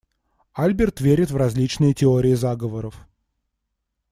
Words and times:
Альберт 0.53 0.99
верит 0.99 1.29
в 1.29 1.35
различные 1.37 1.93
теории 1.93 2.33
заговоров. 2.33 3.07